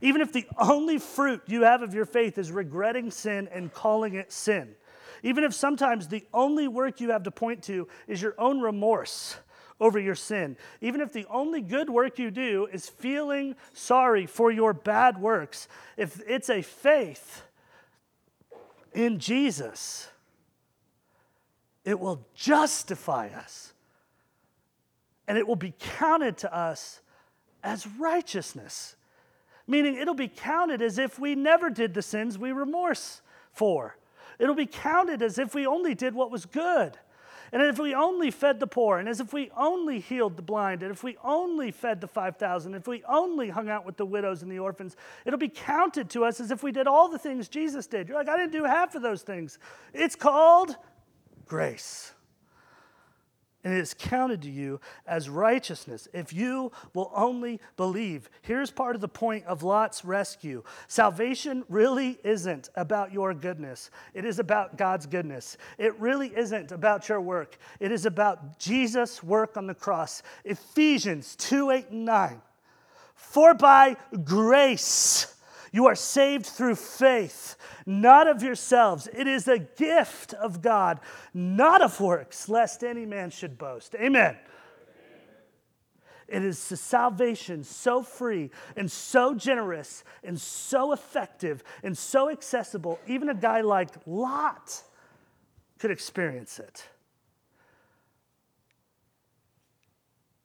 [0.00, 4.14] Even if the only fruit you have of your faith is regretting sin and calling
[4.14, 4.74] it sin.
[5.22, 9.36] Even if sometimes the only work you have to point to is your own remorse
[9.80, 10.56] over your sin.
[10.80, 15.68] Even if the only good work you do is feeling sorry for your bad works.
[15.96, 17.42] If it's a faith
[18.92, 20.08] in Jesus,
[21.84, 23.72] it will justify us
[25.26, 27.00] and it will be counted to us
[27.62, 28.96] as righteousness
[29.66, 33.22] meaning it'll be counted as if we never did the sins we remorse
[33.52, 33.96] for.
[34.38, 36.98] It'll be counted as if we only did what was good.
[37.52, 40.82] And if we only fed the poor, and as if we only healed the blind,
[40.82, 44.42] and if we only fed the 5,000, if we only hung out with the widows
[44.42, 47.48] and the orphans, it'll be counted to us as if we did all the things
[47.48, 48.08] Jesus did.
[48.08, 49.58] You're like, I didn't do half of those things.
[49.92, 50.76] It's called
[51.46, 52.13] grace
[53.64, 58.30] and it is counted to you as righteousness if you will only believe.
[58.42, 64.24] Here's part of the point of Lot's rescue salvation really isn't about your goodness, it
[64.24, 65.56] is about God's goodness.
[65.78, 70.22] It really isn't about your work, it is about Jesus' work on the cross.
[70.44, 72.42] Ephesians 2 8 and 9.
[73.14, 75.33] For by grace,
[75.74, 79.08] you are saved through faith, not of yourselves.
[79.12, 81.00] It is a gift of God,
[81.34, 83.96] not of works, lest any man should boast.
[83.96, 84.36] Amen.
[86.28, 93.00] It is a salvation so free and so generous and so effective and so accessible,
[93.08, 94.80] even a guy like Lot
[95.80, 96.84] could experience it.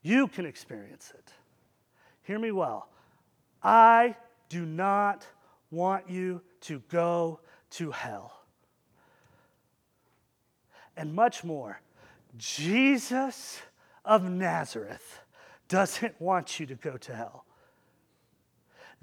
[0.02, 1.32] You can experience it.
[2.24, 2.90] Hear me well.
[3.62, 4.16] I
[4.50, 5.26] do not
[5.72, 7.40] want you to go
[7.72, 8.42] to hell.
[10.98, 11.80] And much more,
[12.38, 13.62] Jesus
[14.04, 15.20] of Nazareth
[15.68, 17.46] doesn't want you to go to hell.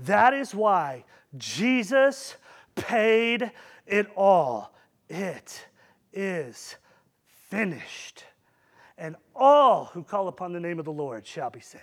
[0.01, 1.05] That is why
[1.38, 2.36] Jesus
[2.74, 3.51] paid
[3.86, 4.74] it all.
[5.09, 5.66] It
[6.12, 6.76] is
[7.49, 8.24] finished.
[8.99, 11.82] And all who call upon the name of the Lord shall be saved.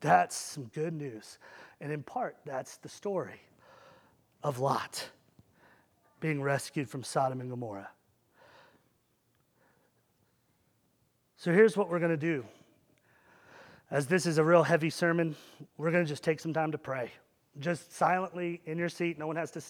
[0.00, 1.38] That's some good news.
[1.82, 3.40] And in part, that's the story
[4.44, 5.10] of Lot
[6.20, 7.90] being rescued from Sodom and Gomorrah.
[11.36, 12.44] So here's what we're going to do.
[13.90, 15.34] As this is a real heavy sermon,
[15.76, 17.10] we're going to just take some time to pray.
[17.58, 19.18] Just silently in your seat.
[19.18, 19.62] No one has to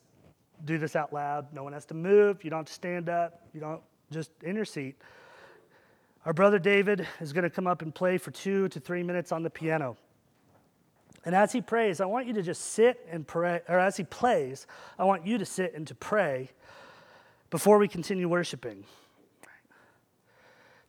[0.66, 1.46] do this out loud.
[1.54, 2.44] No one has to move.
[2.44, 3.40] You don't have to stand up.
[3.54, 4.96] You don't, just in your seat.
[6.26, 9.32] Our brother David is going to come up and play for two to three minutes
[9.32, 9.96] on the piano.
[11.24, 14.04] And as he prays, I want you to just sit and pray, or as he
[14.04, 14.66] plays,
[14.98, 16.50] I want you to sit and to pray
[17.50, 18.84] before we continue worshiping.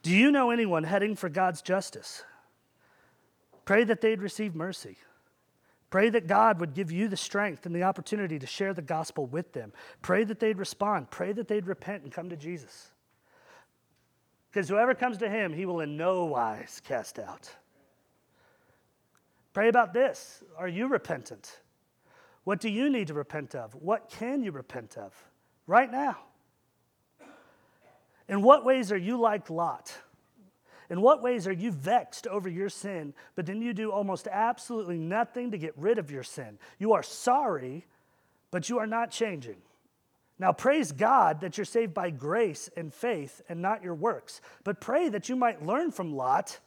[0.02, 2.24] Do you know anyone heading for God's justice?
[3.66, 4.98] Pray that they'd receive mercy.
[5.90, 9.28] Pray that God would give you the strength and the opportunity to share the gospel
[9.28, 9.72] with them.
[10.02, 11.12] Pray that they'd respond.
[11.12, 12.92] Pray that they'd repent and come to Jesus.
[14.52, 17.52] Because whoever comes to him, he will in no wise cast out.
[19.54, 20.44] Pray about this.
[20.58, 21.60] Are you repentant?
[22.44, 23.74] What do you need to repent of?
[23.76, 25.14] What can you repent of
[25.68, 26.18] right now?
[28.28, 29.94] In what ways are you like Lot?
[30.90, 34.98] In what ways are you vexed over your sin, but then you do almost absolutely
[34.98, 36.58] nothing to get rid of your sin?
[36.78, 37.86] You are sorry,
[38.52, 39.58] but you are not changing.
[40.40, 44.82] Now, praise God that you're saved by grace and faith and not your works, but
[44.82, 46.60] pray that you might learn from Lot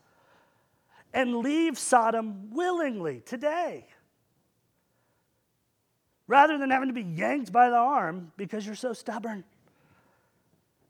[1.17, 3.87] and leave Sodom willingly today.
[6.27, 9.43] Rather than having to be yanked by the arm because you're so stubborn.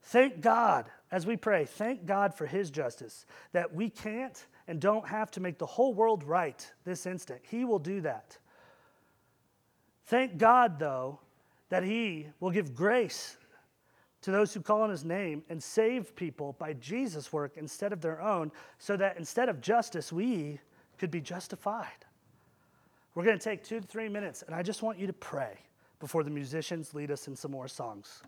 [0.03, 5.07] Thank God, as we pray, thank God for His justice, that we can't and don't
[5.07, 7.41] have to make the whole world right this instant.
[7.49, 8.37] He will do that.
[10.07, 11.21] Thank God, though,
[11.69, 13.37] that He will give grace
[14.27, 18.01] to those who call on His name and save people by Jesus' work instead of
[18.01, 20.59] their own, so that instead of justice, we
[20.99, 22.05] could be justified.
[23.15, 25.61] We're going to take two to three minutes, and I just want you to pray
[26.01, 28.25] before the musicians lead us in some more songs.